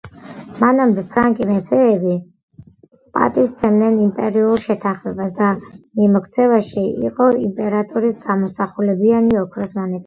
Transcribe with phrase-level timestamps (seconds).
[0.59, 2.13] მანამდე ფრანკი მეფეები
[3.17, 5.53] პატივს სცემდნენ იმპერიულ შეთანხმებას და
[6.01, 9.99] მიმოქცევაში იყო იმპერატორის გამოსახულებიანი ოქროს მონეტები.